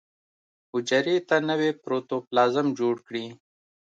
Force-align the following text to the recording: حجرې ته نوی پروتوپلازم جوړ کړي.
حجرې 0.71 1.17
ته 1.27 1.35
نوی 1.49 1.71
پروتوپلازم 1.83 2.67
جوړ 2.79 2.95
کړي. 3.07 3.25